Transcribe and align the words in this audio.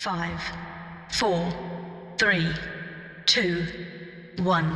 Five, 0.00 0.52
four, 1.08 1.52
three, 2.16 2.46
two, 3.24 3.56
one. 4.44 4.70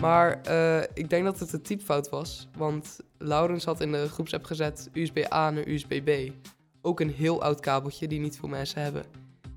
Maar 0.00 0.42
eh, 0.42 0.82
ik 0.94 1.10
denk 1.10 1.24
dat 1.24 1.38
het 1.40 1.52
een 1.52 1.62
typfout 1.62 2.08
was. 2.08 2.48
Want 2.56 2.98
Laurens 3.18 3.64
had 3.64 3.80
in 3.80 3.92
de 3.92 4.08
groepsapp 4.08 4.44
gezet 4.44 4.88
USB-A 4.92 5.50
naar 5.50 5.68
USB-B. 5.68 6.32
Ook 6.82 7.00
een 7.00 7.10
heel 7.10 7.42
oud 7.42 7.60
kabeltje 7.60 8.08
die 8.08 8.20
niet 8.20 8.38
veel 8.38 8.48
mensen 8.48 8.82
hebben. 8.82 9.04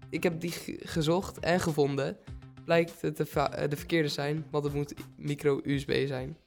Ik 0.09 0.23
heb 0.23 0.39
die 0.41 0.51
ge- 0.51 0.79
gezocht 0.83 1.39
en 1.39 1.59
gevonden. 1.59 2.17
Blijkt 2.65 3.01
het 3.01 3.17
de, 3.17 3.29
eh, 3.39 3.69
de 3.69 3.75
verkeerde 3.77 4.07
zijn, 4.09 4.45
want 4.51 4.63
het 4.63 4.73
moet 4.73 4.93
micro-USB 5.17 6.03
zijn. 6.07 6.37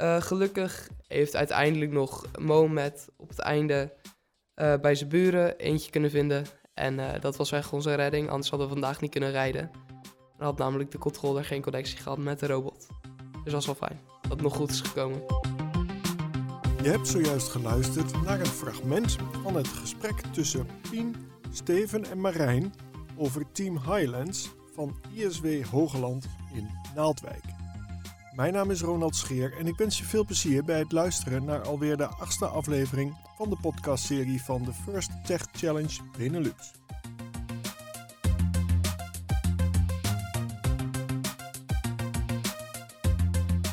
Eh, 0.00 0.20
gelukkig 0.20 0.88
heeft 1.06 1.36
uiteindelijk 1.36 1.90
nog 1.90 2.26
Mohamed 2.38 3.08
op 3.16 3.28
het 3.28 3.38
einde 3.38 3.92
eh, 4.54 4.74
bij 4.80 4.94
zijn 4.94 5.08
buren 5.08 5.58
eentje 5.58 5.90
kunnen 5.90 6.10
vinden. 6.10 6.44
En 6.74 6.98
eh, 6.98 7.20
dat 7.20 7.36
was 7.36 7.52
echt 7.52 7.72
onze 7.72 7.94
redding, 7.94 8.30
anders 8.30 8.50
hadden 8.50 8.68
we 8.68 8.72
vandaag 8.72 9.00
niet 9.00 9.10
kunnen 9.10 9.30
rijden. 9.30 9.70
Dan 10.36 10.46
had 10.46 10.58
namelijk 10.58 10.90
de 10.90 10.98
controller 10.98 11.44
geen 11.44 11.62
connectie 11.62 11.98
gehad 11.98 12.18
met 12.18 12.38
de 12.38 12.46
robot. 12.46 12.86
Dus 13.44 13.52
dat 13.52 13.60
is 13.60 13.66
wel 13.66 13.74
fijn 13.74 14.00
dat 14.22 14.30
het 14.30 14.40
nog 14.40 14.56
goed 14.56 14.70
is 14.70 14.80
gekomen. 14.80 15.22
Je 16.82 16.88
hebt 16.88 17.08
zojuist 17.08 17.48
geluisterd 17.48 18.22
naar 18.22 18.40
een 18.40 18.46
fragment 18.46 19.16
van 19.42 19.56
het 19.56 19.68
gesprek 19.68 20.20
tussen 20.32 20.66
Pien, 20.90 21.16
Steven 21.52 22.04
en 22.04 22.20
Marijn 22.20 22.74
over 23.16 23.52
Team 23.52 23.78
Highlands 23.78 24.50
van 24.74 25.00
ISW 25.14 25.64
Hogeland 25.64 26.26
in 26.54 26.68
Naaldwijk. 26.94 27.59
Mijn 28.40 28.52
naam 28.52 28.70
is 28.70 28.80
Ronald 28.80 29.16
Scheer 29.16 29.58
en 29.58 29.66
ik 29.66 29.76
wens 29.76 29.98
je 29.98 30.04
veel 30.04 30.24
plezier 30.24 30.64
bij 30.64 30.78
het 30.78 30.92
luisteren 30.92 31.44
naar 31.44 31.66
alweer 31.66 31.96
de 31.96 32.06
achtste 32.06 32.46
aflevering 32.46 33.16
van 33.36 33.50
de 33.50 33.56
podcastserie 33.60 34.42
van 34.42 34.62
de 34.62 34.72
First 34.72 35.10
Tech 35.24 35.46
Challenge 35.52 35.98
Benelux. 36.18 36.72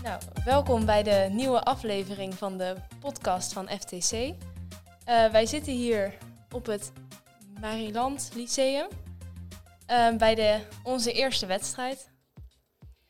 Nou, 0.04 0.22
welkom 0.45 0.86
bij 0.86 1.04
de 1.04 1.30
nieuwe 1.32 1.64
aflevering 1.64 2.34
van 2.34 2.58
de 2.58 2.76
podcast 3.00 3.54
van 3.54 3.70
FTC. 3.70 4.12
Eh, 4.12 4.34
wij 5.32 5.45
zitten 5.45 5.73
hier 5.73 6.18
op 6.52 6.66
het 6.66 6.92
Mariland 7.60 8.32
Lyceum 8.36 8.88
eh, 9.86 10.16
bij 10.16 10.36
de, 10.36 10.60
onze 10.84 11.14
eerste 11.14 11.45
wedstrijd. 11.45 12.17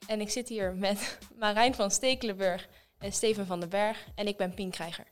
En 0.07 0.21
ik 0.21 0.29
zit 0.29 0.49
hier 0.49 0.75
met 0.75 1.17
Marijn 1.39 1.75
van 1.75 1.91
Stekelenburg 1.91 2.67
en 2.97 3.11
Steven 3.11 3.45
van 3.45 3.59
den 3.59 3.69
Berg 3.69 4.07
en 4.15 4.27
ik 4.27 4.37
ben 4.37 4.53
Pien 4.53 4.71
Krijger. 4.71 5.05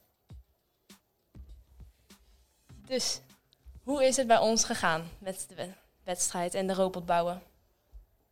Dus, 2.88 3.22
hoe 3.84 4.04
is 4.06 4.18
het 4.18 4.28
bij 4.28 4.38
ons 4.38 4.64
gegaan 4.64 5.10
met 5.20 5.46
de 5.50 5.56
we- 5.56 5.74
wedstrijd 6.04 6.54
en 6.54 6.68
de 6.68 6.74
robot 6.74 7.06
bouwen? 7.06 7.42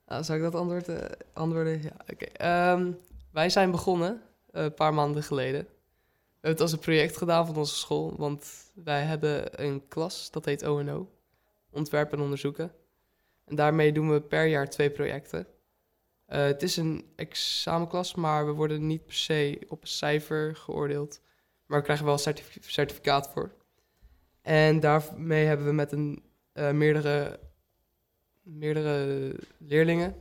Nou, 0.06 0.24
zou 0.24 0.38
ik 0.38 0.44
dat 0.44 0.56
antwoord, 0.62 0.88
eh, 0.88 1.10
antwoorden? 1.34 1.82
Ja, 1.82 1.92
oké. 2.12 2.26
Ehm, 2.26 2.92
wij 3.32 3.50
zijn 3.50 3.72
begonnen 3.72 4.22
eh, 4.52 4.64
een 4.64 4.74
paar 4.74 4.94
maanden 4.94 5.24
geleden. 5.24 5.62
We 5.62 6.50
hebben 6.50 6.52
het 6.52 6.62
als 6.62 6.72
een 6.72 6.80
project 6.80 7.18
gedaan 7.18 7.46
van 7.46 7.56
onze 7.56 7.76
school, 7.76 8.16
want 8.18 8.72
wij 8.74 9.02
hebben 9.04 9.64
een 9.64 9.88
klas, 9.88 10.32
dat 10.32 10.46
heet 10.46 10.64
ONO, 10.68 11.10
ontwerpen 11.72 12.18
en 12.18 12.24
onderzoeken. 12.24 12.72
En 13.46 13.56
daarmee 13.56 13.92
doen 13.92 14.12
we 14.12 14.22
per 14.22 14.46
jaar 14.46 14.70
twee 14.70 14.90
projecten. 14.90 15.48
Eh, 16.34 16.44
het 16.44 16.64
is 16.64 16.78
een 16.78 17.06
examenklas, 17.16 18.16
maar 18.16 18.46
we 18.46 18.52
worden 18.52 18.88
niet 18.88 19.06
per 19.06 19.16
se 19.16 19.60
op 19.68 19.82
een 19.82 19.88
cijfer 19.88 20.56
geoordeeld. 20.56 21.22
Maar 21.66 21.78
we 21.78 21.84
krijgen 21.84 22.06
wel 22.06 22.14
een 22.14 22.20
certifi- 22.20 22.62
certificaat 22.62 23.30
voor. 23.30 23.52
En 24.42 24.80
daarmee 24.80 25.46
hebben 25.46 25.66
we 25.66 25.72
met 25.74 25.92
een, 25.92 26.24
eh, 26.54 26.72
meerdere 26.72 27.40
meerdere 28.42 29.36
leerlingen. 29.58 30.16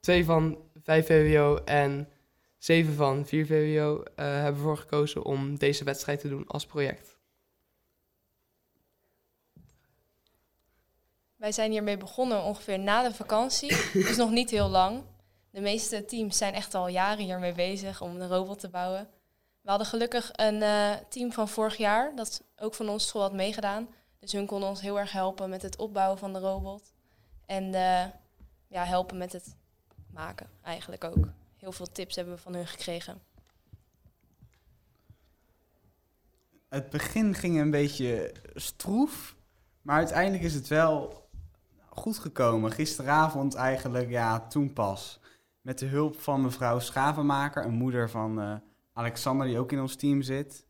Twee 0.00 0.24
van 0.24 0.58
5 0.82 1.06
VWO 1.06 1.56
en 1.64 2.08
zeven 2.56 2.94
van 2.94 3.26
4 3.26 3.46
VWO 3.46 4.02
eh, 4.02 4.24
hebben 4.26 4.54
ervoor 4.54 4.76
gekozen 4.76 5.24
om 5.24 5.58
deze 5.58 5.84
wedstrijd 5.84 6.20
te 6.20 6.28
doen 6.28 6.46
als 6.46 6.66
project. 6.66 7.18
Wij 11.36 11.52
zijn 11.52 11.70
hiermee 11.70 11.96
begonnen 11.96 12.42
ongeveer 12.42 12.78
na 12.78 13.08
de 13.08 13.14
vakantie, 13.14 13.68
dus 13.92 14.16
nog 14.16 14.30
niet 14.30 14.50
heel 14.50 14.68
lang. 14.68 15.02
De 15.50 15.60
meeste 15.60 16.04
teams 16.04 16.36
zijn 16.36 16.54
echt 16.54 16.74
al 16.74 16.88
jaren 16.88 17.24
hiermee 17.24 17.52
bezig 17.52 18.00
om 18.00 18.18
de 18.18 18.26
robot 18.26 18.58
te 18.60 18.68
bouwen. 18.68 19.08
We 19.60 19.70
hadden 19.70 19.86
gelukkig 19.86 20.30
een 20.32 20.62
eh, 20.62 20.92
team 21.08 21.32
van 21.32 21.48
vorig 21.48 21.76
jaar, 21.76 22.16
dat 22.16 22.42
ook 22.56 22.74
van 22.74 22.88
onze 22.88 23.06
school 23.06 23.22
had 23.22 23.32
meegedaan. 23.32 23.88
Dus 24.18 24.32
hun 24.32 24.46
konden 24.46 24.68
ons 24.68 24.80
heel 24.80 24.98
erg 24.98 25.12
helpen 25.12 25.50
met 25.50 25.62
het 25.62 25.76
opbouwen 25.76 26.18
van 26.18 26.32
de 26.32 26.38
robot. 26.38 26.92
En 27.46 27.74
eh, 27.74 28.04
ja, 28.68 28.84
helpen 28.84 29.18
met 29.18 29.32
het 29.32 29.56
maken 30.12 30.50
eigenlijk 30.62 31.04
ook. 31.04 31.28
Heel 31.56 31.72
veel 31.72 31.92
tips 31.92 32.16
hebben 32.16 32.34
we 32.34 32.40
van 32.40 32.54
hun 32.54 32.66
gekregen. 32.66 33.20
Het 36.68 36.90
begin 36.90 37.34
ging 37.34 37.60
een 37.60 37.70
beetje 37.70 38.34
stroef, 38.54 39.36
maar 39.82 39.96
uiteindelijk 39.96 40.42
is 40.42 40.54
het 40.54 40.68
wel 40.68 41.28
goed 41.88 42.18
gekomen. 42.18 42.72
Gisteravond 42.72 43.54
eigenlijk, 43.54 44.08
ja, 44.10 44.46
toen 44.46 44.72
pas. 44.72 45.20
Met 45.68 45.78
de 45.78 45.86
hulp 45.86 46.20
van 46.20 46.42
mevrouw 46.42 46.78
Schavenmaker, 46.78 47.64
een 47.64 47.74
moeder 47.74 48.10
van 48.10 48.40
eh, 48.40 48.54
Alexander, 48.92 49.46
die 49.46 49.58
ook 49.58 49.72
in 49.72 49.80
ons 49.80 49.96
team 49.96 50.22
zit. 50.22 50.66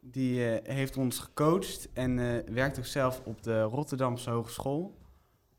Die 0.00 0.50
eh, 0.50 0.74
heeft 0.74 0.96
ons 0.96 1.18
gecoacht 1.18 1.92
en 1.92 2.18
eh, 2.18 2.54
werkt 2.54 2.78
ook 2.78 2.86
zelf 2.86 3.20
op 3.24 3.42
de 3.42 3.62
Rotterdamse 3.62 4.30
Hogeschool. 4.30 4.98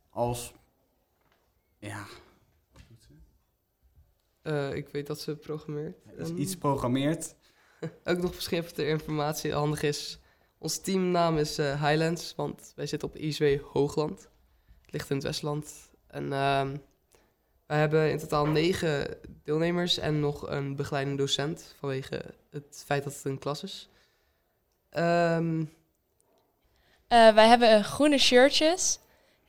Als, 0.10 0.54
ja, 1.80 2.06
ik 4.74 4.90
weet 4.90 5.08
dat 5.08 5.20
ze 5.20 5.36
programmeert. 5.36 5.98
is 6.18 6.30
En 6.30 6.42
iets 6.42 6.58
programmeert. 6.58 7.36
Ook 8.04 8.18
nog 8.18 8.36
misschien 8.36 8.58
even 8.58 8.74
ter 8.74 8.88
informatie 8.88 9.54
handig 9.54 9.82
is. 9.82 10.20
Ons 10.58 10.80
teamnaam 10.80 11.38
is 11.38 11.58
Highlands, 11.58 12.36
want 12.36 12.72
wij 12.76 12.86
zitten 12.86 13.08
op 13.08 13.16
ISW 13.16 13.62
Hoogland. 13.62 14.30
Het 14.82 14.92
ligt 14.92 15.10
in 15.10 15.16
het 15.16 15.26
Westland. 15.26 15.90
En 16.08 16.32
wij 17.68 17.80
hebben 17.80 18.12
in 18.12 18.18
totaal 18.18 18.46
negen 18.46 19.18
deelnemers 19.44 19.98
en 19.98 20.20
nog 20.20 20.50
een 20.50 20.76
begeleidende 20.76 21.18
docent 21.22 21.76
vanwege 21.80 22.22
het 22.52 22.84
feit 22.86 23.04
dat 23.04 23.14
het 23.14 23.26
een 23.26 23.40
klas 23.40 23.64
is. 23.64 23.90
Ehm, 24.90 25.64
Eh, 27.08 27.34
wij 27.34 27.48
hebben 27.48 27.84
groene 27.84 28.18
shirtjes. 28.18 29.00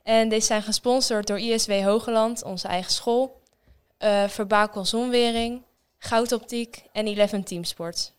En 0.03 0.29
deze 0.29 0.45
zijn 0.45 0.61
gesponsord 0.63 1.27
door 1.27 1.39
ISW 1.39 1.71
Hogeland, 1.71 2.43
onze 2.43 2.67
eigen 2.67 2.91
school. 2.91 3.41
eh 3.97 4.27
Verbakel 4.27 4.85
Zonwering, 4.85 5.63
Goudoptiek 5.97 6.83
en 6.91 7.07
Eleven 7.07 7.43
Teamsports. 7.43 8.13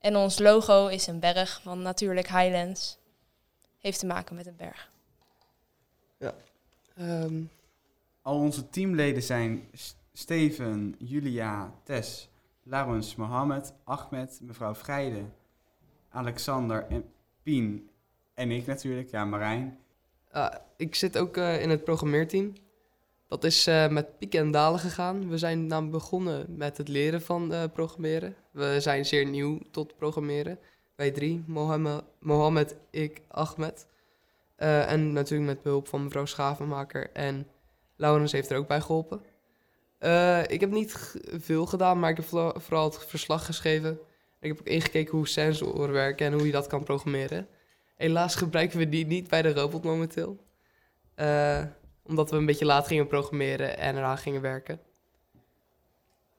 En 0.00 0.16
ons 0.16 0.38
logo 0.38 0.86
is 0.86 1.06
een 1.06 1.20
berg 1.20 1.60
van 1.62 1.82
natuurlijk 1.82 2.28
Highlands. 2.28 2.98
Heeft 3.78 3.98
te 3.98 4.06
maken 4.06 4.36
met 4.36 4.46
een 4.46 4.56
berg. 4.56 4.90
ehm, 6.96 7.42
Al 8.26 8.38
onze 8.38 8.68
teamleden 8.68 9.22
zijn 9.22 9.68
Steven, 10.12 10.94
Julia, 10.98 11.72
Tess, 11.82 12.28
Laurens, 12.62 13.16
Mohammed, 13.16 13.72
Ahmed, 13.84 14.40
mevrouw 14.42 14.74
Vrijde, 14.74 15.22
Alexander 16.08 16.86
en 16.88 17.04
Pien 17.42 17.90
en 18.34 18.50
ik 18.50 18.66
natuurlijk, 18.66 19.10
ja 19.10 19.24
Marijn. 19.24 19.78
Ah, 20.30 20.54
ik 20.76 20.94
zit 20.94 21.18
ook 21.18 21.36
eh, 21.36 21.62
in 21.62 21.70
het 21.70 21.84
programmeerteam. 21.84 22.52
Dat 23.28 23.44
is 23.44 23.66
eh, 23.66 23.88
met 23.88 24.18
pieken 24.18 24.40
en 24.40 24.50
dalen 24.50 24.80
gegaan. 24.80 25.28
We 25.28 25.38
zijn 25.38 25.66
namelijk 25.66 25.92
begonnen 25.92 26.56
met 26.56 26.76
het 26.76 26.88
leren 26.88 27.22
van 27.22 27.52
eh, 27.52 27.62
programmeren. 27.72 28.34
We 28.50 28.76
zijn 28.80 29.04
zeer 29.04 29.26
nieuw 29.26 29.58
tot 29.70 29.96
programmeren. 29.96 30.58
Wij 30.94 31.10
drie, 31.10 31.44
Mohammed, 32.20 32.76
ik, 32.90 33.22
Ahmed. 33.28 33.86
En 34.56 35.12
natuurlijk 35.12 35.50
met 35.50 35.62
behulp 35.62 35.88
van 35.88 36.04
mevrouw 36.04 36.24
Schavenmaker. 36.24 37.10
En 37.12 37.46
Laurens 37.96 38.32
heeft 38.32 38.50
er 38.50 38.58
ook 38.58 38.66
bij 38.66 38.80
geholpen. 38.80 39.22
Eh, 39.98 40.42
ik 40.42 40.60
heb 40.60 40.70
niet 40.70 41.14
veel 41.32 41.66
gedaan, 41.66 41.98
maar 41.98 42.10
ik 42.10 42.16
heb 42.16 42.26
vooral 42.62 42.84
het 42.84 43.06
verslag 43.06 43.46
geschreven. 43.46 43.98
Ik 44.40 44.48
heb 44.48 44.58
ook 44.60 44.66
ingekeken 44.66 45.16
hoe 45.16 45.28
sensoren 45.28 45.92
werken 45.92 46.26
en 46.26 46.32
hoe 46.32 46.46
je 46.46 46.52
dat 46.52 46.66
kan 46.66 46.84
programmeren. 46.84 47.48
Helaas 47.96 48.34
gebruiken 48.34 48.78
we 48.78 48.88
die 48.88 49.06
niet 49.06 49.28
bij 49.28 49.42
de 49.42 49.52
robot 49.52 49.84
momenteel. 49.84 50.44
Eh, 51.14 51.62
omdat 52.02 52.30
we 52.30 52.36
een 52.36 52.46
beetje 52.46 52.64
laat 52.64 52.86
gingen 52.86 53.06
programmeren 53.06 53.78
en 53.78 53.96
eraan 53.96 54.18
gingen 54.18 54.40
werken. 54.40 54.80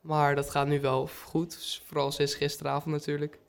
Maar 0.01 0.35
dat 0.35 0.49
gaat 0.49 0.67
nu 0.67 0.81
wel 0.81 1.09
goed. 1.25 1.81
Vooral 1.85 2.11
sinds 2.11 2.35
gisteravond 2.35 2.95
natuurlijk. 2.95 3.39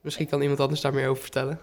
Misschien 0.00 0.28
kan 0.28 0.42
iemand 0.42 0.60
anders 0.60 0.80
daar 0.80 0.94
meer 0.94 1.08
over 1.08 1.22
vertellen. 1.22 1.60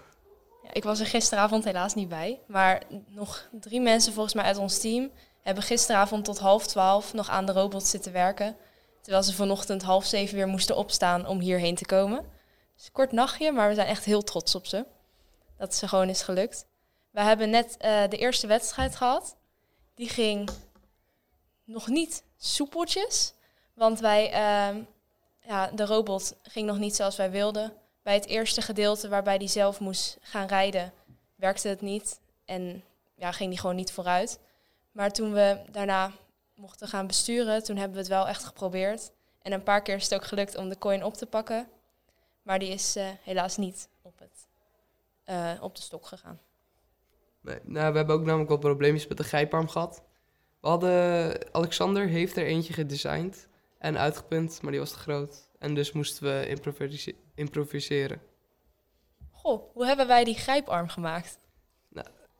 Ik 0.72 0.84
was 0.84 1.00
er 1.00 1.06
gisteravond 1.06 1.64
helaas 1.64 1.94
niet 1.94 2.10
bij. 2.10 2.40
Maar 2.48 2.82
nog 3.08 3.50
drie 3.52 3.82
mensen 3.82 4.14
volgens 4.14 4.34
mij 4.34 4.44
uit 4.44 4.58
ons 4.58 4.80
team 4.80 5.12
hebben 5.42 5.64
gisteravond 5.64 6.26
tot 6.26 6.40
half 6.40 6.68
twaalf 6.68 7.14
nog 7.14 7.30
aan 7.30 7.46
de 7.46 7.52
robot 7.52 7.84
zitten 7.84 8.12
werken. 8.12 8.58
Terwijl 9.02 9.24
ze 9.24 9.34
vanochtend 9.34 9.84
half 9.84 10.06
zeven 10.06 10.36
weer 10.36 10.48
moesten 10.48 10.76
opstaan 10.78 11.28
om 11.28 11.40
hierheen 11.40 11.76
te 11.76 11.86
komen. 11.86 12.18
een 12.18 12.92
kort 12.92 13.12
nachtje, 13.12 13.52
maar 13.52 13.70
we 13.70 13.76
zijn 13.76 13.88
echt 13.88 14.06
heel 14.06 14.24
trots 14.24 14.56
op 14.56 14.66
ze. 14.66 14.86
Dat 15.58 15.76
ze 15.76 15.88
gewoon 15.88 16.10
is 16.10 16.22
gelukt. 16.22 16.66
We 17.12 17.22
hebben 17.22 17.50
net 17.50 17.78
eh, 17.78 18.08
de 18.10 18.18
eerste 18.18 18.48
wedstrijd 18.48 18.96
gehad. 18.96 19.38
Die 19.94 20.10
ging 20.10 20.50
nog 21.64 21.88
niet 21.88 22.24
soepeltjes. 22.38 23.34
Want 23.74 24.00
wij, 24.00 24.32
ehm, 24.32 24.82
ja, 25.40 25.68
de 25.68 25.86
robot 25.86 26.36
ging 26.44 26.68
nog 26.68 26.78
niet 26.78 26.96
zoals 26.96 27.16
wij 27.16 27.32
wilden. 27.32 27.74
Bij 28.06 28.14
het 28.14 28.26
eerste 28.26 28.62
gedeelte 28.62 29.10
waarbij 29.10 29.38
die 29.38 29.48
zelf 29.48 29.80
moest 29.80 30.18
gaan 30.22 30.48
rijden, 30.48 30.94
werkte 31.36 31.68
het 31.68 31.82
niet. 31.82 32.20
En 32.46 32.84
ja, 33.16 33.32
ging 33.32 33.50
die 33.50 33.60
gewoon 33.60 33.76
niet 33.76 33.92
vooruit. 33.92 34.40
Maar 34.92 35.12
toen 35.12 35.34
we 35.34 35.60
daarna 35.72 36.12
mochten 36.56 36.88
gaan 36.88 37.08
besturen, 37.08 37.64
toen 37.64 37.76
hebben 37.76 37.94
we 37.94 38.00
het 38.00 38.12
wel 38.12 38.28
echt 38.28 38.44
geprobeerd. 38.44 39.12
En 39.42 39.52
een 39.52 39.64
paar 39.64 39.82
keer 39.82 39.96
is 39.96 40.04
het 40.04 40.14
ook 40.14 40.26
gelukt 40.26 40.58
om 40.58 40.70
de 40.70 40.78
coin 40.78 41.04
op 41.04 41.14
te 41.14 41.26
pakken. 41.26 41.68
Maar 42.42 42.60
die 42.60 42.70
is 42.70 42.96
eh, 42.96 43.08
helaas 43.24 43.58
niet 43.58 43.90
op, 44.02 44.20
het, 44.20 44.48
eh, 45.24 45.52
op 45.62 45.76
de 45.76 45.82
stok 45.82 46.06
gegaan. 46.06 46.40
Nee, 47.42 47.60
nou, 47.64 47.92
we 47.92 47.98
hebben 47.98 48.16
ook 48.16 48.26
namelijk 48.26 48.50
wat 48.50 48.60
probleempjes 48.60 49.08
met 49.08 49.18
de 49.18 49.24
grijparm 49.24 49.68
gehad. 49.68 50.04
We 50.60 50.68
hadden, 50.68 51.54
Alexander 51.54 52.08
heeft 52.08 52.38
er 52.38 52.46
eentje 52.46 52.74
gedesigned 52.74 53.48
en 53.78 53.98
uitgepunt, 53.98 54.62
maar 54.62 54.72
die 54.72 54.80
was 54.80 54.92
te 54.92 54.98
groot. 54.98 55.50
En 55.66 55.74
dus 55.74 55.92
moesten 55.92 56.24
we 56.24 56.48
improvise- 56.48 57.16
improviseren. 57.36 58.22
Goh, 59.32 59.74
hoe 59.74 59.86
hebben 59.86 60.08
wij 60.08 60.24
die 60.24 60.36
grijparm 60.36 60.88
gemaakt? 60.88 61.38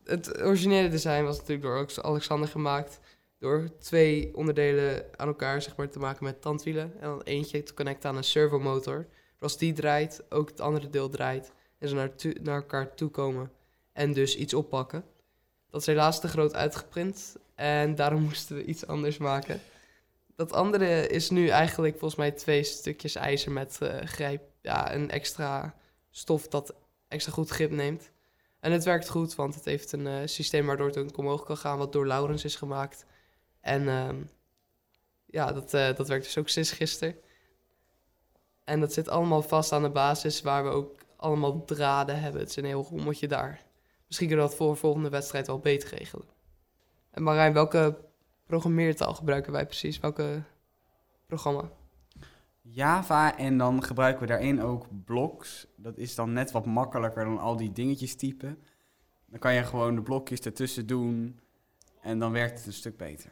Het 0.04 0.42
originele 0.42 0.88
design 0.88 1.22
was 1.22 1.36
natuurlijk 1.36 1.62
door 1.62 1.76
Alex- 1.76 2.00
Alexander 2.00 2.48
gemaakt. 2.48 3.00
Door 3.38 3.70
twee 3.78 4.36
onderdelen 4.36 5.04
aan 5.16 5.26
elkaar 5.26 5.62
zeg 5.62 5.76
maar, 5.76 5.88
te 5.88 5.98
maken 5.98 6.24
met 6.24 6.42
tandwielen. 6.42 6.92
En 7.00 7.08
dan 7.08 7.22
eentje 7.22 7.62
te 7.62 7.74
connecten 7.74 8.10
aan 8.10 8.16
een 8.16 8.24
servomotor. 8.24 9.06
Dus 9.32 9.40
als 9.40 9.58
die 9.58 9.72
draait, 9.72 10.22
ook 10.28 10.48
het 10.48 10.60
andere 10.60 10.90
deel 10.90 11.08
draait. 11.08 11.52
En 11.78 11.88
ze 11.88 11.94
naar, 11.94 12.10
naar 12.42 12.56
elkaar 12.56 12.94
toe 12.94 13.10
komen. 13.10 13.50
En 13.92 14.12
dus 14.12 14.36
iets 14.36 14.54
oppakken. 14.54 15.04
Dat 15.70 15.80
is 15.80 15.86
helaas 15.86 16.20
te 16.20 16.28
groot 16.28 16.54
uitgeprint. 16.54 17.36
En 17.54 17.94
daarom 17.94 18.22
moesten 18.28 18.56
we 18.56 18.64
iets 18.64 18.86
anders 18.86 19.18
maken. 19.18 19.60
Dat 20.36 20.52
andere 20.52 21.06
is 21.06 21.30
nu 21.30 21.48
eigenlijk 21.48 21.98
volgens 21.98 22.20
mij 22.20 22.30
twee 22.30 22.62
stukjes 22.62 23.14
ijzer 23.14 23.52
met 23.52 23.78
eh, 23.80 24.06
grijp. 24.06 24.42
Ja, 24.60 24.94
een 24.94 25.10
extra 25.10 25.74
stof 26.10 26.48
dat 26.48 26.74
extra 27.08 27.32
goed 27.32 27.50
grip 27.50 27.70
neemt. 27.70 28.10
En 28.60 28.72
het 28.72 28.84
werkt 28.84 29.08
goed, 29.08 29.34
want 29.34 29.54
het 29.54 29.64
heeft 29.64 29.92
een 29.92 30.06
eh, 30.06 30.20
systeem 30.24 30.66
waardoor 30.66 30.86
het 30.86 30.98
ook 30.98 31.16
omhoog 31.16 31.44
kan 31.44 31.56
gaan, 31.56 31.78
wat 31.78 31.92
door 31.92 32.06
Laurens 32.06 32.44
is 32.44 32.56
gemaakt. 32.56 33.06
En 33.60 33.88
ehm, 33.88 34.22
ja, 35.26 35.52
dat, 35.52 35.74
eh, 35.74 35.96
dat 35.96 36.08
werkt 36.08 36.24
dus 36.24 36.38
ook 36.38 36.48
sinds 36.48 36.72
gisteren. 36.72 37.16
En 38.64 38.80
dat 38.80 38.92
zit 38.92 39.08
allemaal 39.08 39.42
vast 39.42 39.72
aan 39.72 39.82
de 39.82 39.90
basis 39.90 40.42
waar 40.42 40.64
we 40.64 40.70
ook 40.70 40.96
allemaal 41.16 41.64
draden 41.64 42.20
hebben. 42.20 42.40
Het 42.40 42.50
is 42.50 42.56
een 42.56 42.64
heel 42.64 42.86
rommeltje 42.90 43.28
daar. 43.28 43.64
Misschien 44.06 44.28
kunnen 44.28 44.44
we 44.44 44.50
dat 44.50 44.60
voor 44.60 44.72
de 44.72 44.78
volgende 44.80 45.08
wedstrijd 45.08 45.46
wel 45.46 45.58
beter 45.58 45.98
regelen. 45.98 46.26
En 47.10 47.22
Marijn, 47.22 47.52
welke 47.52 47.98
programmeertaal 48.46 49.14
gebruiken 49.14 49.52
wij 49.52 49.66
precies? 49.66 50.00
Welke 50.00 50.42
programma? 51.26 51.70
Java 52.60 53.38
en 53.38 53.58
dan 53.58 53.82
gebruiken 53.82 54.20
we 54.20 54.26
daarin 54.26 54.62
ook 54.62 54.86
blocks. 55.04 55.66
Dat 55.76 55.96
is 55.96 56.14
dan 56.14 56.32
net 56.32 56.50
wat 56.50 56.66
makkelijker 56.66 57.24
dan 57.24 57.38
al 57.38 57.56
die 57.56 57.72
dingetjes 57.72 58.14
typen. 58.14 58.62
Dan 59.26 59.38
kan 59.38 59.54
je 59.54 59.64
gewoon 59.64 59.94
de 59.94 60.02
blokjes 60.02 60.40
ertussen 60.40 60.86
doen 60.86 61.40
en 62.00 62.18
dan 62.18 62.32
werkt 62.32 62.58
het 62.58 62.66
een 62.66 62.72
stuk 62.72 62.96
beter. 62.96 63.30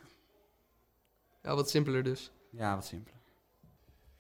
Ja, 1.42 1.54
wat 1.54 1.70
simpeler 1.70 2.02
dus. 2.02 2.30
Ja, 2.50 2.74
wat 2.74 2.84
simpeler. 2.84 3.20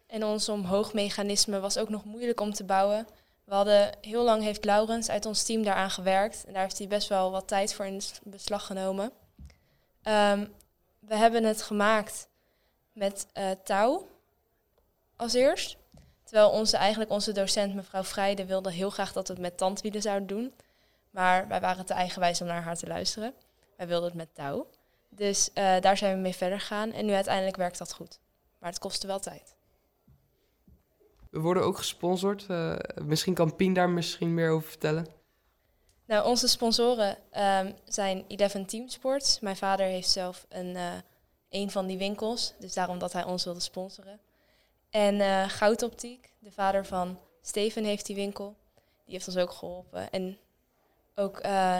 En 0.06 0.24
ons 0.24 0.48
omhoogmechanisme 0.48 1.60
was 1.60 1.78
ook 1.78 1.88
nog 1.88 2.04
moeilijk 2.04 2.40
om 2.40 2.52
te 2.52 2.64
bouwen. 2.64 3.06
We 3.44 3.54
hadden 3.54 3.96
heel 4.00 4.24
lang 4.24 4.42
heeft 4.42 4.64
Laurens 4.64 5.10
uit 5.10 5.26
ons 5.26 5.42
team 5.42 5.62
daaraan 5.62 5.90
gewerkt. 5.90 6.44
En 6.44 6.52
daar 6.52 6.62
heeft 6.62 6.78
hij 6.78 6.88
best 6.88 7.08
wel 7.08 7.30
wat 7.30 7.48
tijd 7.48 7.74
voor 7.74 7.86
in 7.86 8.00
beslag 8.22 8.66
genomen. 8.66 9.12
Ehm, 10.02 10.46
we 11.06 11.16
hebben 11.16 11.44
het 11.44 11.62
gemaakt 11.62 12.28
met 12.92 13.26
eh, 13.32 13.50
touw 13.64 14.08
als 15.16 15.32
eerst. 15.32 15.76
Terwijl 16.24 16.50
onze, 16.50 16.76
eigenlijk 16.76 17.10
onze 17.10 17.32
docent, 17.32 17.74
mevrouw 17.74 18.02
Vrijde, 18.02 18.46
wilde 18.46 18.72
heel 18.72 18.90
graag 18.90 19.12
dat 19.12 19.26
we 19.26 19.32
het 19.32 19.42
met 19.42 19.56
tandwielen 19.58 20.02
zouden 20.02 20.28
doen. 20.28 20.54
Maar 21.10 21.48
wij 21.48 21.60
waren 21.60 21.86
te 21.86 21.94
eigenwijs 21.94 22.40
om 22.40 22.46
naar 22.46 22.62
haar 22.62 22.76
te 22.76 22.86
luisteren. 22.86 23.34
Wij 23.76 23.86
wilden 23.86 24.08
het 24.08 24.16
met 24.16 24.34
touw. 24.34 24.66
Dus 25.08 25.52
eh, 25.52 25.80
daar 25.80 25.96
zijn 25.96 26.14
we 26.14 26.20
mee 26.20 26.34
verder 26.34 26.60
gegaan. 26.60 26.92
En 26.92 27.06
nu 27.06 27.12
uiteindelijk 27.12 27.56
werkt 27.56 27.78
dat 27.78 27.92
goed. 27.92 28.20
Maar 28.58 28.70
het 28.70 28.78
kostte 28.78 29.06
wel 29.06 29.20
tijd. 29.20 29.54
We 31.30 31.40
worden 31.40 31.62
ook 31.62 31.78
gesponsord. 31.78 32.46
Eh, 32.48 32.76
misschien 33.02 33.34
kan 33.34 33.56
Pien 33.56 33.72
daar 33.72 33.90
misschien 33.90 34.34
meer 34.34 34.50
over 34.50 34.68
vertellen. 34.68 35.06
Nou, 36.06 36.26
onze 36.26 36.48
sponsoren 36.48 37.16
ehm, 37.30 37.72
zijn 37.84 38.24
Eleven 38.28 38.66
Team 38.66 38.88
Sports. 38.88 39.40
Mijn 39.40 39.56
vader 39.56 39.86
heeft 39.86 40.10
zelf 40.10 40.46
een, 40.48 40.76
eh, 40.76 40.92
een 41.48 41.70
van 41.70 41.86
die 41.86 41.98
winkels, 41.98 42.52
dus 42.58 42.74
daarom 42.74 42.98
dat 42.98 43.12
hij 43.12 43.24
ons 43.24 43.44
wilde 43.44 43.60
sponsoren. 43.60 44.20
En 44.90 45.20
eh 45.20 45.48
Goudoptiek, 45.48 46.32
de 46.38 46.52
vader 46.52 46.86
van 46.86 47.18
Steven, 47.42 47.84
heeft 47.84 48.06
die 48.06 48.16
winkel. 48.16 48.56
Die 49.04 49.14
heeft 49.14 49.26
ons 49.26 49.36
ook 49.36 49.52
geholpen. 49.52 50.10
En 50.10 50.38
ook 51.14 51.38
eh 51.38 51.78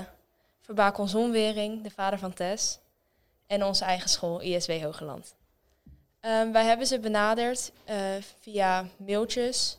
Verbakel 0.61 1.07
Zonwering, 1.07 1.83
de 1.83 1.91
vader 1.91 2.19
van 2.19 2.33
Tess. 2.33 2.79
En 3.47 3.65
onze 3.65 3.85
eigen 3.85 4.11
school, 4.11 4.41
ISW 4.41 4.83
Hogeland. 4.83 5.35
Ehm, 6.21 6.53
wij 6.53 6.65
hebben 6.65 6.87
ze 6.87 6.99
benaderd 6.99 7.73
via 8.41 8.87
mailtjes. 8.97 9.79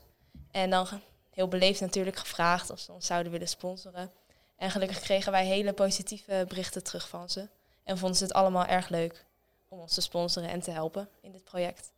En 0.52 0.70
dan 0.70 0.88
heel 1.30 1.48
beleefd 1.48 1.82
natuurlijk 1.82 2.16
gevraagd 2.16 2.70
of 2.70 2.80
ze 2.80 2.92
ons 2.92 3.06
zouden 3.06 3.32
willen 3.32 3.48
sponsoren. 3.48 4.12
En 4.56 4.72
gelukkig 4.72 5.00
kregen 5.00 5.32
wij 5.32 5.46
hele 5.46 5.74
positieve 5.74 6.46
berichten 6.48 6.84
terug 6.84 7.10
van 7.10 7.30
ze. 7.30 7.48
En 7.84 7.98
vonden 7.98 8.18
ze 8.18 8.24
het 8.24 8.34
allemaal 8.34 8.66
erg 8.66 8.90
leuk 8.90 9.26
om 9.68 9.80
ons 9.80 9.94
te 9.94 10.02
sponsoren 10.02 10.50
en 10.50 10.60
te 10.60 10.72
helpen 10.72 11.10
in 11.22 11.32
dit 11.32 11.44
project. 11.44 11.92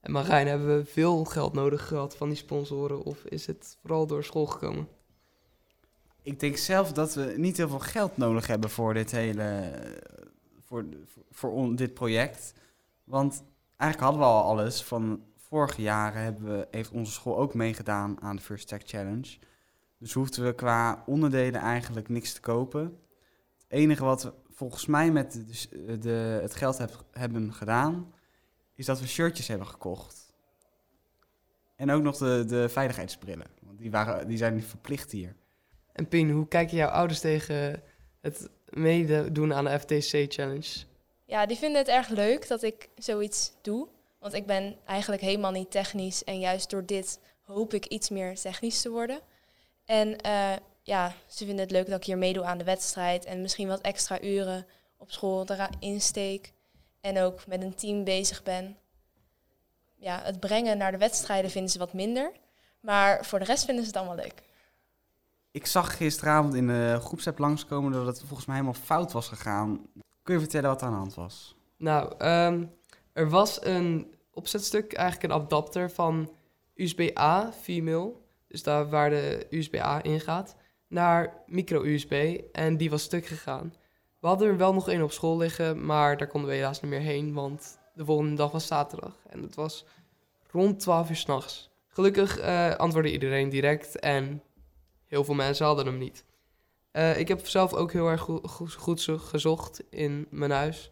En 0.00 0.12
Marijn, 0.12 0.46
hebben 0.46 0.76
we 0.76 0.84
veel 0.84 1.24
geld 1.24 1.52
nodig 1.52 1.86
gehad 1.86 2.16
van 2.16 2.28
die 2.28 2.38
sponsoren? 2.38 3.02
Of 3.02 3.24
is 3.24 3.46
het 3.46 3.76
vooral 3.80 4.06
door 4.06 4.24
school 4.24 4.46
gekomen? 4.46 4.88
Ik 6.22 6.40
denk 6.40 6.56
zelf 6.56 6.92
dat 6.92 7.14
we 7.14 7.34
niet 7.36 7.56
heel 7.56 7.68
veel 7.68 7.78
geld 7.78 8.16
nodig 8.16 8.46
hebben 8.46 8.70
voor 8.70 8.94
dit 8.94 9.10
hele 9.10 9.72
voor, 10.64 10.84
voor, 11.04 11.22
voor 11.30 11.50
on- 11.52 11.76
dit 11.76 11.94
project. 11.94 12.54
Want 13.04 13.42
eigenlijk 13.76 14.10
hadden 14.10 14.20
we 14.30 14.36
al 14.36 14.42
alles. 14.42 14.82
Van 14.82 15.22
vorige 15.36 15.82
jaren 15.82 16.22
hebben 16.22 16.58
we, 16.58 16.68
heeft 16.70 16.90
onze 16.90 17.12
school 17.12 17.38
ook 17.38 17.54
meegedaan 17.54 18.20
aan 18.20 18.36
de 18.36 18.42
First 18.42 18.68
Tech 18.68 18.82
Challenge. 18.84 19.38
Dus 19.98 20.12
hoefden 20.12 20.44
we 20.44 20.54
qua 20.54 21.02
onderdelen 21.06 21.60
eigenlijk 21.60 22.08
niks 22.08 22.32
te 22.32 22.40
kopen. 22.40 22.98
Het 23.58 23.66
enige 23.68 24.04
wat 24.04 24.22
we 24.22 24.32
volgens 24.50 24.86
mij 24.86 25.10
met 25.10 25.32
de, 25.32 25.68
eh, 25.86 26.00
de, 26.00 26.38
het 26.42 26.54
geld 26.54 26.78
heb- 26.78 27.04
hebben 27.12 27.52
gedaan, 27.54 28.14
is 28.74 28.86
dat 28.86 29.00
we 29.00 29.06
shirtjes 29.06 29.48
hebben 29.48 29.66
gekocht. 29.66 30.32
En 31.76 31.90
ook 31.90 32.02
nog 32.02 32.16
de, 32.16 32.44
de 32.46 32.68
veiligheidsbrillen. 32.68 33.46
Want 33.62 33.78
die, 33.78 33.90
waren, 33.90 34.28
die 34.28 34.36
zijn 34.36 34.54
niet 34.54 34.64
verplicht 34.64 35.10
hier. 35.12 35.36
En 35.92 36.08
Pien, 36.08 36.30
hoe 36.30 36.48
kijken 36.48 36.76
jouw 36.76 36.88
ouders 36.88 37.20
tegen 37.20 37.82
het 38.20 38.48
meedoen 38.68 39.54
aan 39.54 39.64
de 39.64 39.78
FTC 39.80 40.32
Challenge? 40.32 40.84
Ja, 41.24 41.46
die 41.46 41.56
vinden 41.56 41.78
het 41.78 41.88
erg 41.88 42.08
leuk 42.08 42.48
dat 42.48 42.62
ik 42.62 42.88
zoiets 42.94 43.52
doe. 43.62 43.88
Want 44.18 44.34
ik 44.34 44.46
ben 44.46 44.76
eigenlijk 44.86 45.22
helemaal 45.22 45.50
niet 45.50 45.70
technisch. 45.70 46.24
En 46.24 46.38
juist 46.38 46.70
door 46.70 46.86
dit 46.86 47.20
hoop 47.42 47.74
ik 47.74 47.86
iets 47.86 48.08
meer 48.08 48.34
technisch 48.34 48.82
te 48.82 48.90
worden. 48.90 49.20
En 49.88 50.20
eh, 50.20 50.56
ja, 50.82 51.14
ze 51.26 51.44
vinden 51.44 51.64
het 51.64 51.70
leuk 51.70 51.86
dat 51.86 51.96
ik 51.96 52.04
hier 52.04 52.18
meedoe 52.18 52.44
aan 52.44 52.58
de 52.58 52.64
wedstrijd. 52.64 53.24
En 53.24 53.40
misschien 53.40 53.68
wat 53.68 53.80
extra 53.80 54.22
uren 54.22 54.66
op 54.96 55.10
school 55.10 55.46
eraan 55.46 55.76
insteek. 55.78 56.52
En 57.00 57.18
ook 57.18 57.46
met 57.46 57.62
een 57.62 57.74
team 57.74 58.04
bezig 58.04 58.42
ben. 58.42 58.76
Ja, 59.96 60.20
het 60.22 60.40
brengen 60.40 60.78
naar 60.78 60.92
de 60.92 60.98
wedstrijden 60.98 61.50
vinden 61.50 61.70
ze 61.70 61.78
wat 61.78 61.92
minder. 61.92 62.32
Maar 62.80 63.24
voor 63.24 63.38
de 63.38 63.44
rest 63.44 63.64
vinden 63.64 63.84
ze 63.84 63.90
het 63.90 63.98
allemaal 63.98 64.24
leuk. 64.24 64.42
Ik 65.50 65.66
zag 65.66 65.96
gisteravond 65.96 66.54
in 66.54 66.66
de 66.66 66.98
groepsapp 67.00 67.38
langskomen 67.38 67.92
dat 67.92 68.06
het 68.06 68.18
volgens 68.18 68.46
mij 68.46 68.56
helemaal 68.56 68.80
fout 68.82 69.12
was 69.12 69.28
gegaan. 69.28 69.86
Kun 70.22 70.34
je 70.34 70.40
vertellen 70.40 70.68
wat 70.68 70.80
er 70.80 70.86
aan 70.86 70.92
de 70.92 70.98
hand 70.98 71.14
was? 71.14 71.56
Nou, 71.76 72.14
ehm, 72.18 72.64
er 73.12 73.28
was 73.28 73.64
een 73.64 74.14
opzetstuk, 74.30 74.92
eigenlijk 74.92 75.32
een 75.32 75.40
adapter 75.40 75.90
van 75.90 76.32
USB-A, 76.74 77.52
female, 77.52 78.12
dus 78.48 78.62
daar 78.62 78.88
waar 78.88 79.10
de 79.10 79.46
USB-A 79.50 80.02
in 80.02 80.20
gaat, 80.20 80.56
naar 80.88 81.42
micro-USB 81.46 82.40
en 82.52 82.76
die 82.76 82.90
was 82.90 83.02
stuk 83.02 83.26
gegaan. 83.26 83.74
We 84.20 84.26
hadden 84.26 84.48
er 84.48 84.56
wel 84.56 84.74
nog 84.74 84.88
één 84.88 85.02
op 85.02 85.12
school 85.12 85.36
liggen, 85.36 85.84
maar 85.86 86.16
daar 86.16 86.26
konden 86.28 86.50
we 86.50 86.56
helaas 86.56 86.80
niet 86.80 86.90
meer 86.90 87.00
heen, 87.00 87.32
want 87.34 87.78
de 87.94 88.04
volgende 88.04 88.34
dag 88.34 88.50
was 88.50 88.66
zaterdag 88.66 89.16
en 89.30 89.42
het 89.42 89.54
was 89.54 89.84
rond 90.50 90.80
12 90.80 91.10
uur 91.10 91.16
s'nachts. 91.16 91.70
Gelukkig 91.88 92.38
eh, 92.38 92.74
antwoordde 92.74 93.12
iedereen 93.12 93.48
direct 93.48 93.98
en 93.98 94.42
heel 95.06 95.24
veel 95.24 95.34
mensen 95.34 95.66
hadden 95.66 95.86
hem 95.86 95.98
niet. 95.98 96.24
Eh, 96.90 97.18
ik 97.18 97.28
heb 97.28 97.46
zelf 97.46 97.74
ook 97.74 97.92
heel 97.92 98.08
erg 98.08 98.20
goed, 98.20 98.50
goed, 98.50 98.74
goed 98.74 99.00
zo- 99.00 99.18
gezocht 99.18 99.82
in 99.90 100.26
mijn 100.30 100.50
huis. 100.50 100.90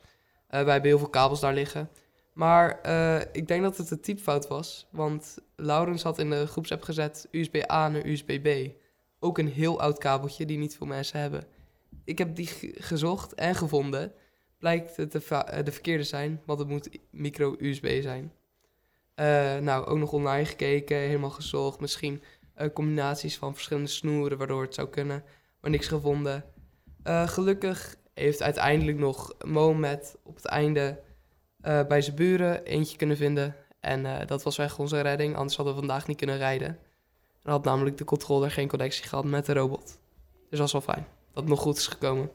Eh, 0.48 0.62
wij 0.62 0.72
hebben 0.72 0.90
heel 0.90 0.98
veel 0.98 1.08
kabels 1.10 1.40
daar 1.40 1.54
liggen. 1.54 1.90
Maar 2.36 2.80
eh, 2.80 3.20
ik 3.32 3.48
denk 3.48 3.62
dat 3.62 3.76
het 3.76 3.90
een 3.90 4.00
typfout 4.00 4.48
was. 4.48 4.86
Want 4.90 5.38
Laurens 5.54 6.02
had 6.02 6.18
in 6.18 6.30
de 6.30 6.46
groepsapp 6.46 6.82
gezet 6.82 7.28
USB-A 7.30 7.88
naar 7.88 8.06
USB-B. 8.06 8.74
Ook 9.18 9.38
een 9.38 9.48
heel 9.48 9.80
oud 9.80 9.98
kabeltje 9.98 10.46
die 10.46 10.58
niet 10.58 10.76
veel 10.76 10.86
mensen 10.86 11.20
hebben. 11.20 11.44
Ik 12.04 12.18
heb 12.18 12.34
die 12.36 12.46
ge- 12.46 12.74
gezocht 12.78 13.34
en 13.34 13.54
gevonden. 13.54 14.12
Blijkt 14.58 14.96
het 14.96 15.12
de, 15.12 15.24
eh, 15.28 15.64
de 15.64 15.72
verkeerde 15.72 16.02
zijn, 16.02 16.42
want 16.46 16.58
het 16.58 16.68
moet 16.68 16.88
micro-USB 17.10 18.02
zijn. 18.02 18.32
Eh, 19.14 19.56
nou, 19.56 19.86
ook 19.86 19.98
nog 19.98 20.12
online 20.12 20.44
gekeken, 20.44 20.96
helemaal 20.96 21.30
gezocht. 21.30 21.80
Misschien 21.80 22.22
combinaties 22.72 23.36
van 23.36 23.54
verschillende 23.54 23.88
snoeren 23.88 24.38
waardoor 24.38 24.62
het 24.62 24.74
zou 24.74 24.88
kunnen. 24.88 25.24
Maar 25.60 25.70
niks 25.70 25.86
gevonden. 25.86 26.44
Gelukkig 27.04 27.96
heeft 28.14 28.42
uiteindelijk 28.42 28.98
nog 28.98 29.34
Mohamed 29.44 30.16
op 30.22 30.34
het 30.36 30.44
einde 30.46 31.04
eh, 31.66 31.86
bij 31.86 32.00
zijn 32.02 32.16
buren 32.16 32.64
eentje 32.64 32.96
kunnen 32.96 33.16
vinden. 33.16 33.56
En 33.80 34.06
eh, 34.06 34.26
dat 34.26 34.42
was 34.42 34.58
echt 34.58 34.78
onze 34.78 35.00
redding, 35.00 35.36
anders 35.36 35.56
hadden 35.56 35.74
we 35.74 35.80
vandaag 35.80 36.06
niet 36.06 36.16
kunnen 36.16 36.36
rijden. 36.36 36.78
Dan 37.42 37.52
had 37.52 37.64
namelijk 37.64 37.98
de 37.98 38.04
controller 38.04 38.50
geen 38.50 38.68
connectie 38.68 39.04
gehad 39.04 39.24
met 39.24 39.46
de 39.46 39.52
robot. 39.52 39.98
Dus 40.50 40.58
dat 40.58 40.58
was 40.58 40.72
wel 40.72 40.94
fijn 40.94 41.06
dat 41.32 41.42
het 41.42 41.46
nog 41.46 41.60
goed 41.60 41.76
is 41.76 41.86
gekomen. 41.86 42.30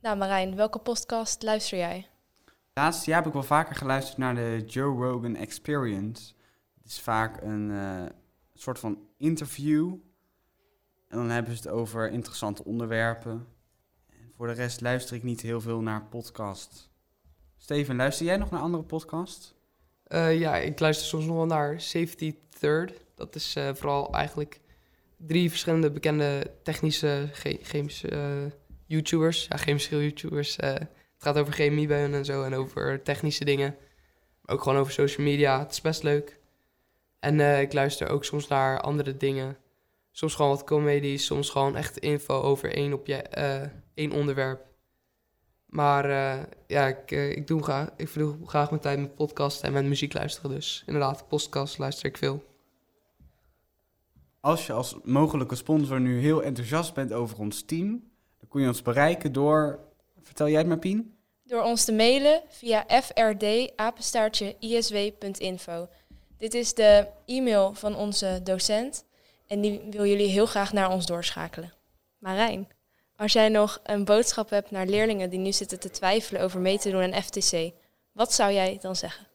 Nou 0.00 0.16
Marijn, 0.16 0.56
welke 0.56 0.78
podcast 0.78 1.42
luister 1.42 1.78
jij? 1.78 2.08
Laatste 2.74 3.10
jaar 3.10 3.18
heb 3.18 3.26
ik 3.26 3.32
wel 3.32 3.42
vaker 3.42 3.76
geluisterd 3.76 4.18
naar 4.18 4.34
de 4.34 4.64
Joe 4.66 5.06
Rogan 5.06 5.36
Experience. 5.36 6.32
Het 6.82 6.90
is 6.90 7.00
vaak 7.00 7.42
een 7.42 7.70
eh, 7.70 8.04
soort 8.54 8.78
van 8.78 8.98
interview. 9.16 9.94
En 11.08 11.16
dan 11.16 11.30
hebben 11.30 11.56
ze 11.56 11.62
het 11.62 11.68
over 11.70 12.10
interessante 12.10 12.64
onderwerpen. 12.64 13.46
En 14.06 14.32
voor 14.36 14.46
de 14.46 14.52
rest 14.52 14.80
luister 14.80 15.16
ik 15.16 15.22
niet 15.22 15.40
heel 15.40 15.60
veel 15.60 15.80
naar 15.80 16.04
podcasts. 16.04 16.88
Steven, 17.58 17.96
luister 17.96 18.26
jij 18.26 18.36
nog 18.36 18.50
naar 18.50 18.60
andere 18.60 18.82
podcasts? 18.82 19.54
Eh, 20.04 20.38
ja, 20.38 20.56
ik 20.56 20.80
luister 20.80 21.06
soms 21.06 21.26
nog 21.26 21.36
wel 21.36 21.46
naar 21.46 21.80
Safety 21.80 22.34
Third. 22.58 23.04
Dat 23.14 23.34
is 23.34 23.56
eh, 23.56 23.74
vooral 23.74 24.12
eigenlijk 24.14 24.60
drie 25.16 25.50
verschillende 25.50 25.90
bekende 25.90 26.50
technische 26.62 27.28
che- 27.32 27.58
chemische 27.62 28.08
eh, 28.08 28.50
YouTubers. 28.86 29.46
Ja, 29.48 29.56
chemische 29.56 30.02
YouTubers. 30.02 30.56
het 30.56 30.88
gaat 31.18 31.38
over 31.38 31.52
chemie 31.52 31.86
bij 31.86 32.12
en 32.12 32.24
zo 32.24 32.42
en 32.42 32.54
over 32.54 33.02
technische 33.02 33.44
dingen. 33.44 33.76
Ook 34.46 34.62
gewoon 34.62 34.78
over 34.78 34.92
social 34.92 35.26
media. 35.26 35.58
Het 35.58 35.70
is 35.70 35.80
best 35.80 36.02
leuk. 36.02 36.38
En 37.20 37.60
ik 37.60 37.72
luister 37.72 38.08
ook 38.08 38.24
soms 38.24 38.48
naar 38.48 38.80
andere 38.80 39.16
dingen. 39.16 39.56
Soms 40.10 40.34
gewoon 40.34 40.50
wat 40.50 40.64
comedies, 40.64 41.24
soms 41.24 41.50
gewoon 41.50 41.76
echt 41.76 41.98
info 41.98 42.40
over 42.40 42.72
één, 42.74 43.00
één 43.94 44.12
onderwerp. 44.12 44.67
Maar 45.68 46.04
eh, 46.04 46.42
ja, 46.66 46.86
ik, 46.86 47.10
eh, 47.10 47.30
ik, 47.30 47.46
doe 47.46 47.62
graag, 47.62 47.88
ik 47.96 48.08
verdoe 48.08 48.36
graag 48.46 48.70
mijn 48.70 48.82
tijd 48.82 48.98
met 48.98 49.14
podcasten 49.14 49.66
en 49.66 49.72
met 49.72 49.84
muziek 49.84 50.12
luisteren. 50.12 50.50
Dus 50.50 50.82
inderdaad, 50.86 51.28
podcast 51.28 51.78
luister 51.78 52.06
ik 52.06 52.16
veel. 52.16 52.44
Als 54.40 54.66
je 54.66 54.72
als 54.72 54.96
mogelijke 55.02 55.54
sponsor 55.54 56.00
nu 56.00 56.20
heel 56.20 56.42
enthousiast 56.42 56.94
bent 56.94 57.12
over 57.12 57.38
ons 57.38 57.62
team, 57.62 57.88
dan 58.38 58.48
kun 58.48 58.60
je 58.60 58.68
ons 58.68 58.82
bereiken 58.82 59.32
door. 59.32 59.78
Vertel 60.22 60.48
jij 60.48 60.58
het 60.58 60.68
maar, 60.68 60.78
Pien? 60.78 61.16
Door 61.44 61.62
ons 61.62 61.84
te 61.84 61.92
mailen 61.92 62.42
via 62.48 62.84
frd-isw.info. 63.02 63.78
Dit 66.36 66.54
is 66.54 66.74
de 66.74 67.06
e-mail 67.26 67.74
van 67.74 67.96
onze 67.96 68.40
docent 68.44 69.04
en 69.46 69.60
die 69.60 69.80
wil 69.90 70.06
jullie 70.06 70.28
heel 70.28 70.46
graag 70.46 70.72
naar 70.72 70.90
ons 70.90 71.06
doorschakelen. 71.06 71.72
Marijn, 72.18 72.68
als 73.18 73.32
jij 73.32 73.48
nog 73.48 73.80
een 73.82 74.04
boodschap 74.04 74.50
hebt 74.50 74.70
naar 74.70 74.86
leerlingen 74.86 75.30
die 75.30 75.38
nu 75.38 75.52
zitten 75.52 75.80
te 75.80 75.90
twijfelen 75.90 76.42
over 76.42 76.60
mee 76.60 76.78
te 76.78 76.90
doen 76.90 77.02
aan 77.02 77.22
FTC, 77.22 77.72
wat 78.12 78.32
zou 78.32 78.52
jij 78.52 78.78
dan 78.80 78.96
zeggen? 78.96 79.26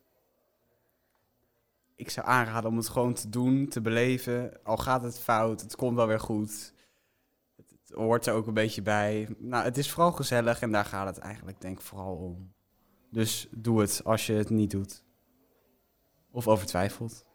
Ik 1.96 2.10
zou 2.10 2.28
aanraden 2.28 2.70
om 2.70 2.78
het 2.78 2.90
gewoon 2.90 3.14
te 3.14 3.30
doen, 3.30 3.68
te 3.68 3.82
beleven. 3.82 4.60
Al 4.64 4.78
gaat 4.78 5.02
het 5.02 5.20
fout, 5.20 5.62
het 5.62 5.76
komt 5.76 5.96
wel 5.96 6.08
weer 6.08 6.20
goed. 6.20 6.74
Het, 7.56 7.70
het 7.70 7.98
hoort 7.98 8.26
er 8.26 8.34
ook 8.34 8.48
een 8.48 8.54
beetje 8.54 8.82
bij. 8.82 9.28
Nou, 9.38 9.64
het 9.64 9.78
is 9.78 9.92
vooral 9.92 10.12
gezellig 10.12 10.62
en 10.62 10.72
daar 10.72 10.86
gaat 10.86 11.08
het 11.08 11.18
eigenlijk 11.18 11.62
denk 11.62 11.78
ik 11.78 11.86
vooral 11.86 12.16
om. 12.16 12.54
Dus 13.12 13.48
doe 13.52 13.82
het 13.82 14.02
als 14.04 14.26
je 14.26 14.34
het 14.34 14.50
niet 14.50 14.72
doet. 14.72 15.04
Of 16.32 16.48
over 16.48 16.66
twijfelt. 16.66 17.26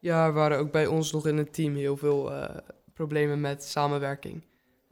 Ja, 0.00 0.26
er 0.26 0.32
waren 0.32 0.58
ook 0.58 0.72
bij 0.72 0.86
ons 0.86 1.12
nog 1.12 1.26
in 1.26 1.36
het 1.36 1.52
team 1.52 1.74
heel 1.74 1.96
veel 1.96 2.32
eh, 2.32 2.56
problemen 2.92 3.40
met 3.40 3.64
samenwerking. 3.64 4.42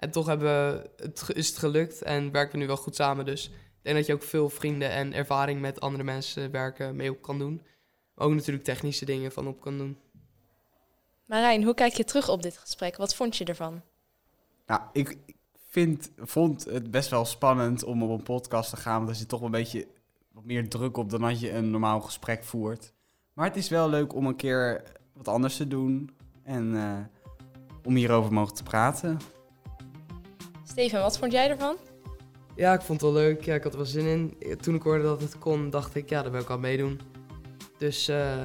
En 0.05 0.11
toch 0.11 0.27
hebben 0.27 0.87
het, 0.97 1.25
is 1.35 1.49
het 1.49 1.59
gelukt 1.59 2.03
en 2.03 2.31
werken 2.31 2.53
we 2.53 2.59
nu 2.59 2.67
wel 2.67 2.77
goed 2.77 2.95
samen. 2.95 3.25
Dus 3.25 3.47
ik 3.47 3.53
denk 3.83 3.97
dat 3.97 4.07
je 4.07 4.13
ook 4.13 4.23
veel 4.23 4.49
vrienden 4.49 4.91
en 4.91 5.13
ervaring 5.13 5.61
met 5.61 5.81
andere 5.81 6.05
mensen 6.05 6.51
werken 6.51 6.97
mee 6.97 7.11
op 7.11 7.23
kan 7.23 7.39
doen. 7.39 7.63
Maar 8.15 8.27
ook 8.27 8.35
natuurlijk 8.35 8.65
technische 8.65 9.05
dingen 9.05 9.33
van 9.33 9.47
op 9.47 9.61
kan 9.61 9.79
doen. 9.79 9.99
Marijn, 11.25 11.65
hoe 11.65 11.75
kijk 11.75 11.93
je 11.93 12.05
terug 12.05 12.29
op 12.29 12.43
dit 12.43 12.59
gesprek? 12.59 12.97
Wat 12.97 13.15
vond 13.15 13.37
je 13.37 13.45
ervan? 13.45 13.83
Nou, 14.67 14.81
ik 14.93 15.17
vind, 15.69 16.11
vond 16.17 16.65
het 16.65 16.91
best 16.91 17.11
wel 17.11 17.25
spannend 17.25 17.85
om 17.85 18.03
op 18.03 18.11
een 18.11 18.23
podcast 18.23 18.71
te 18.71 18.77
gaan. 18.77 18.97
Want 18.97 19.09
er 19.09 19.17
zit 19.17 19.29
toch 19.29 19.41
wel 19.41 19.49
een 19.49 19.55
beetje 19.55 19.87
wat 20.33 20.45
meer 20.45 20.69
druk 20.69 20.97
op 20.97 21.11
dan 21.11 21.21
dat 21.21 21.41
je 21.41 21.53
een 21.53 21.71
normaal 21.71 22.01
gesprek 22.01 22.45
voert. 22.45 22.93
Maar 23.33 23.47
het 23.47 23.57
is 23.57 23.69
wel 23.69 23.89
leuk 23.89 24.15
om 24.15 24.27
een 24.27 24.37
keer 24.37 24.83
wat 25.13 25.29
anders 25.29 25.57
te 25.57 25.69
doen. 25.69 26.17
En 26.43 26.77
eh, 26.77 26.99
om 27.85 27.95
hierover 27.95 28.33
mogen 28.33 28.55
te 28.55 28.63
praten. 28.63 29.19
Steven, 30.75 31.01
wat 31.01 31.19
vond 31.19 31.33
jij 31.33 31.51
ervan? 31.51 31.77
Ja, 32.57 32.73
ik 32.73 32.81
vond 32.81 33.01
het 33.01 33.11
wel 33.11 33.21
leuk. 33.23 33.45
Ja, 33.45 33.55
ik 33.55 33.63
had 33.63 33.73
er 33.73 33.79
wel 33.79 33.87
zin 33.87 34.07
in. 34.07 34.57
Toen 34.61 34.75
ik 34.75 34.83
hoorde 34.83 35.03
dat 35.03 35.21
het 35.21 35.39
kon, 35.39 35.71
dacht 35.71 35.95
ik, 35.95 36.09
ja, 36.09 36.23
daar 36.23 36.31
wil 36.33 36.41
ik 36.41 36.49
al 36.51 36.59
meedoen. 36.59 37.01
Dus 37.79 38.09
eh, 38.09 38.43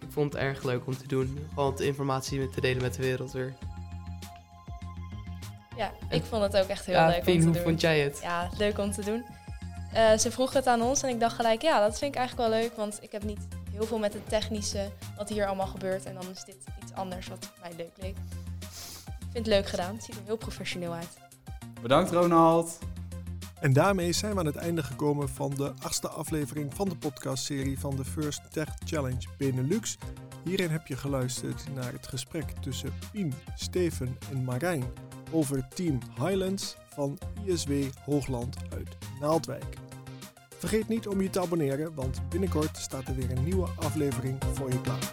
ik 0.00 0.08
vond 0.08 0.32
het 0.32 0.42
erg 0.42 0.62
leuk 0.62 0.86
om 0.86 0.96
te 0.96 1.06
doen. 1.06 1.38
Gewoon 1.48 1.70
wat 1.70 1.80
informatie 1.80 2.38
met 2.40 2.52
te 2.52 2.60
delen 2.60 2.82
met 2.82 2.94
de 2.94 3.02
wereld 3.02 3.32
weer. 3.32 3.54
Ja, 5.76 5.92
ik 6.10 6.22
vond 6.24 6.42
het 6.42 6.56
ook 6.56 6.68
echt 6.68 6.86
heel 6.86 6.94
ja, 6.94 7.08
leuk 7.08 7.22
Pien, 7.22 7.34
om 7.34 7.40
te 7.40 7.46
hoe 7.46 7.54
doen. 7.54 7.62
vond 7.62 7.80
jij 7.80 8.00
het? 8.00 8.18
Ja, 8.22 8.50
leuk 8.58 8.78
om 8.78 8.92
te 8.92 9.04
doen. 9.04 9.24
Eh, 9.92 10.16
ze 10.18 10.30
vroeg 10.30 10.52
het 10.52 10.66
aan 10.66 10.82
ons 10.82 11.02
en 11.02 11.08
ik 11.08 11.20
dacht 11.20 11.36
gelijk, 11.36 11.62
ja, 11.62 11.80
dat 11.80 11.98
vind 11.98 12.14
ik 12.14 12.18
eigenlijk 12.18 12.48
wel 12.48 12.60
leuk. 12.60 12.76
Want 12.76 12.98
ik 13.02 13.12
heb 13.12 13.24
niet 13.24 13.46
heel 13.70 13.86
veel 13.86 13.98
met 13.98 14.12
het 14.12 14.28
technische, 14.28 14.90
wat 15.16 15.28
hier 15.28 15.46
allemaal 15.46 15.66
gebeurt. 15.66 16.04
En 16.04 16.14
dan 16.14 16.30
is 16.32 16.44
dit 16.44 16.56
iets 16.82 16.92
anders 16.94 17.28
wat 17.28 17.52
mij 17.60 17.70
leuk 17.76 17.92
leek. 17.96 18.16
Ik 18.16 19.32
vind 19.32 19.46
het 19.46 19.46
leuk 19.46 19.66
gedaan. 19.66 19.94
Het 19.94 20.04
ziet 20.04 20.14
er 20.14 20.22
heel 20.24 20.36
professioneel 20.36 20.92
uit. 20.92 21.24
Bedankt 21.82 22.10
Ronald. 22.10 22.78
En 23.60 23.72
daarmee 23.72 24.12
zijn 24.12 24.32
we 24.32 24.38
aan 24.38 24.46
het 24.46 24.56
einde 24.56 24.82
gekomen 24.82 25.28
van 25.28 25.50
de 25.56 25.72
achtste 25.82 26.08
aflevering 26.08 26.74
van 26.74 26.88
de 26.88 26.96
podcastserie 26.96 27.78
van 27.78 27.96
de 27.96 28.04
First 28.04 28.52
Tech 28.52 28.68
Challenge 28.84 29.28
Benelux. 29.38 29.98
Hierin 30.44 30.70
heb 30.70 30.86
je 30.86 30.96
geluisterd 30.96 31.64
naar 31.74 31.92
het 31.92 32.06
gesprek 32.06 32.50
tussen 32.60 32.92
Pien, 33.12 33.34
Steven 33.54 34.18
en 34.30 34.44
Marijn 34.44 34.84
over 35.30 35.68
Team 35.74 35.98
Highlands 36.18 36.76
van 36.94 37.18
ISW 37.44 37.72
Hoogland 38.04 38.56
uit 38.74 38.96
Naaldwijk. 39.20 39.76
Vergeet 40.58 40.88
niet 40.88 41.06
om 41.08 41.20
je 41.20 41.30
te 41.30 41.40
abonneren, 41.40 41.94
want 41.94 42.28
binnenkort 42.28 42.76
staat 42.76 43.08
er 43.08 43.14
weer 43.14 43.30
een 43.30 43.44
nieuwe 43.44 43.68
aflevering 43.76 44.38
voor 44.52 44.70
je 44.70 44.80
klaar. 44.80 45.12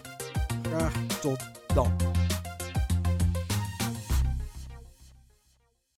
Graag 0.62 1.06
tot 1.20 1.40
dan. 1.74 2.23